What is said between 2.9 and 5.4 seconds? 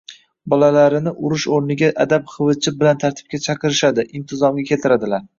tartibga chaqirishadi, intizomga keltiradilar.